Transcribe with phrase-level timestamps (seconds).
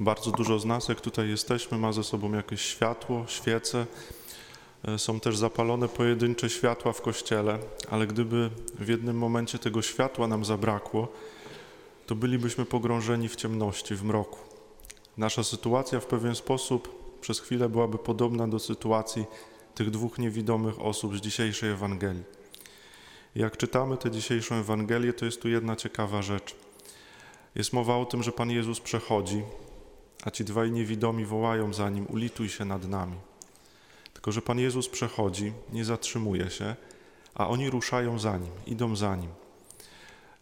[0.00, 3.86] Bardzo dużo z nas, jak tutaj jesteśmy, ma ze sobą jakieś światło, świece.
[4.84, 7.58] E, Są też zapalone pojedyncze światła w kościele,
[7.90, 11.08] ale gdyby w jednym momencie tego światła nam zabrakło,
[12.06, 14.38] to bylibyśmy pogrążeni w ciemności, w mroku.
[15.16, 19.24] Nasza sytuacja w pewien sposób przez chwilę byłaby podobna do sytuacji
[19.74, 22.24] tych dwóch niewidomych osób z dzisiejszej Ewangelii.
[23.34, 26.54] Jak czytamy tę dzisiejszą Ewangelię, to jest tu jedna ciekawa rzecz.
[27.54, 29.42] Jest mowa o tym, że Pan Jezus przechodzi,
[30.24, 33.16] a ci dwaj niewidomi wołają za nim: Ulituj się nad nami.
[34.12, 36.76] Tylko, że Pan Jezus przechodzi, nie zatrzymuje się,
[37.34, 39.30] a oni ruszają za nim, idą za nim.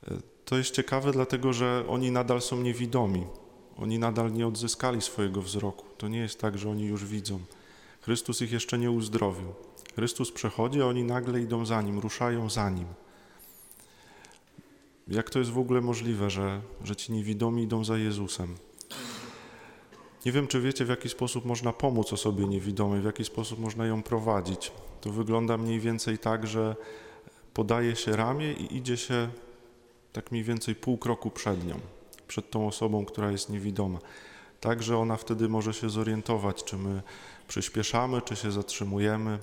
[0.09, 3.27] E, To jest ciekawe, dlatego że oni nadal są niewidomi.
[3.77, 5.85] Oni nadal nie odzyskali swojego wzroku.
[5.99, 7.41] To nie jest tak, że oni już widzą.
[8.01, 9.55] Chrystus ich jeszcze nie uzdrowił.
[9.95, 12.87] Chrystus przechodzi, a oni nagle idą za nim, ruszają za nim.
[15.09, 18.57] Jak to jest w ogóle możliwe, że, że ci niewidomi idą za Jezusem?
[20.27, 23.87] Nie wiem, czy wiecie, w jaki sposób można pomóc osobie niewidomej, w jaki sposób można
[23.87, 24.73] ją prowadzić.
[25.01, 26.77] To wygląda mniej więcej tak, że
[27.55, 29.29] podaje się ramię i idzie się
[30.13, 31.81] tak mniej więcej pół kroku przed nią,
[32.29, 33.99] przed tą osobą, która jest niewidoma.
[34.61, 37.03] Tak, że ona wtedy może się zorientować, czy my
[37.49, 39.39] przyspieszamy, czy się zatrzymujemy, e,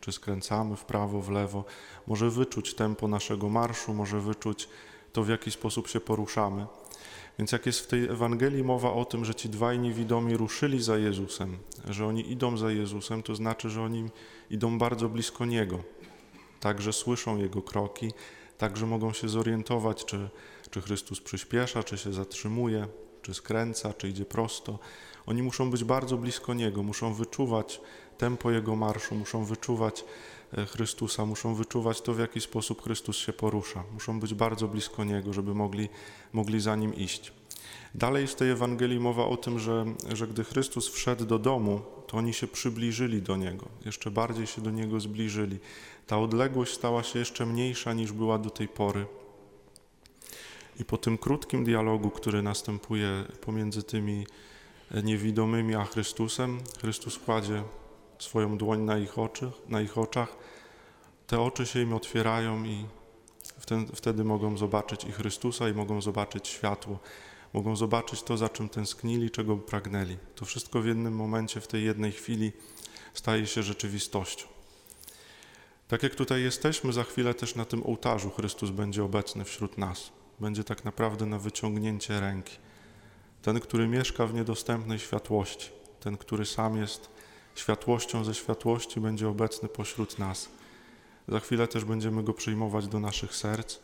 [0.00, 1.64] czy skręcamy w prawo, w lewo.
[2.06, 4.68] Może wyczuć tempo naszego marszu, może wyczuć
[5.12, 6.66] to, w jaki sposób się poruszamy.
[7.38, 10.98] Więc jak jest w tej Ewangelii mowa o tym, że ci dwaj niewidomi ruszyli za
[10.98, 14.08] Jezusem, że oni idą za Jezusem, to znaczy, że oni
[14.50, 15.78] idą bardzo blisko Niego.
[16.60, 18.12] Także słyszą Jego kroki,
[18.58, 20.28] także mogą się zorientować, czy,
[20.70, 22.86] czy Chrystus przyspiesza, czy się zatrzymuje,
[23.24, 24.78] czy skręca, czy idzie prosto.
[25.26, 27.80] Oni muszą być bardzo blisko Niego, muszą wyczuwać
[28.18, 30.04] tempo Jego marszu, muszą wyczuwać
[30.58, 33.84] e, Chrystusa, muszą wyczuwać to, w jaki sposób Chrystus się porusza.
[33.92, 35.88] Muszą być bardzo blisko Niego, żeby mogli,
[36.32, 37.32] mogli za Nim iść.
[37.94, 42.16] Dalej w tej Ewangelii mowa o tym, że, że gdy Chrystus wszedł do domu, to
[42.16, 45.58] oni się przybliżyli do Niego, jeszcze bardziej się do Niego zbliżyli.
[46.06, 49.06] Ta odległość stała się jeszcze mniejsza niż była do tej pory.
[50.80, 54.26] I po tym krótkim dialogu, który następuje pomiędzy tymi
[55.02, 57.62] niewidomymi a Chrystusem, Chrystus kładzie
[58.18, 60.36] swoją dłoń na ich, oczy, na ich oczach.
[61.26, 62.84] Te oczy się im otwierają i
[63.58, 66.98] wtedy, wtedy mogą zobaczyć i Chrystusa, i mogą zobaczyć światło.
[67.52, 70.16] Mogą zobaczyć to, za czym tęsknili, czego pragnęli.
[70.34, 72.52] To wszystko w jednym momencie, w tej jednej chwili
[73.14, 74.46] staje się rzeczywistością.
[75.88, 80.12] Tak jak tutaj jesteśmy, za chwilę też na tym ołtarzu Chrystus będzie obecny wśród nas.
[80.40, 82.56] Będzie tak naprawdę na wyciągnięcie ręki.
[83.42, 87.08] Ten, który mieszka w niedostępnej światłości, ten, który sam jest
[87.54, 90.48] światłością ze światłości, będzie obecny pośród nas.
[91.28, 93.78] Za chwilę też będziemy go przyjmować do naszych serc.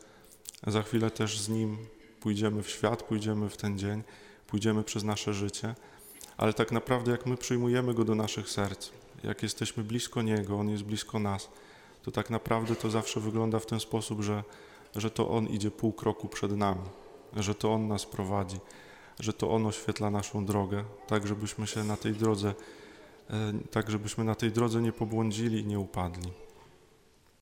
[0.66, 1.78] Za chwilę też z nim
[2.20, 4.02] pójdziemy w świat, pójdziemy w ten dzień,
[4.46, 5.74] pójdziemy przez nasze życie.
[6.36, 8.90] Ale tak naprawdę, jak my przyjmujemy go do naszych serc,
[9.24, 11.48] jak jesteśmy blisko niego, on jest blisko nas,
[12.02, 14.44] to tak naprawdę to zawsze wygląda w ten sposób, że,
[14.96, 16.88] że to on idzie pół kroku przed nami,
[17.36, 18.58] że to on nas prowadzi,
[19.20, 22.54] że to on oświetla naszą drogę, tak żebyśmy się na tej drodze,
[23.30, 26.32] e, tak żebyśmy na tej drodze nie pobłądzili i nie upadli.